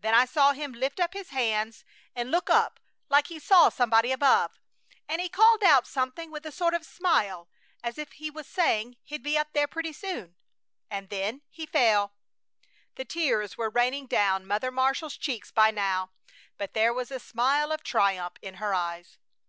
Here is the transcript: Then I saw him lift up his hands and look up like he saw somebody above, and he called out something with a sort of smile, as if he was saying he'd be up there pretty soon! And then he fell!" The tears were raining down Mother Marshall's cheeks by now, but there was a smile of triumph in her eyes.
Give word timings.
Then 0.00 0.12
I 0.12 0.24
saw 0.24 0.54
him 0.54 0.72
lift 0.72 0.98
up 0.98 1.12
his 1.12 1.28
hands 1.28 1.84
and 2.12 2.32
look 2.32 2.50
up 2.50 2.80
like 3.08 3.28
he 3.28 3.38
saw 3.38 3.68
somebody 3.68 4.10
above, 4.10 4.58
and 5.08 5.20
he 5.20 5.28
called 5.28 5.62
out 5.62 5.86
something 5.86 6.32
with 6.32 6.44
a 6.44 6.50
sort 6.50 6.74
of 6.74 6.84
smile, 6.84 7.48
as 7.80 7.96
if 7.96 8.10
he 8.14 8.28
was 8.28 8.48
saying 8.48 8.96
he'd 9.04 9.22
be 9.22 9.38
up 9.38 9.52
there 9.52 9.68
pretty 9.68 9.92
soon! 9.92 10.34
And 10.90 11.10
then 11.10 11.42
he 11.48 11.64
fell!" 11.64 12.12
The 12.96 13.04
tears 13.04 13.56
were 13.56 13.70
raining 13.70 14.06
down 14.08 14.48
Mother 14.48 14.72
Marshall's 14.72 15.16
cheeks 15.16 15.52
by 15.52 15.70
now, 15.70 16.10
but 16.56 16.74
there 16.74 16.92
was 16.92 17.12
a 17.12 17.20
smile 17.20 17.70
of 17.70 17.84
triumph 17.84 18.34
in 18.42 18.54
her 18.54 18.74
eyes. 18.74 19.16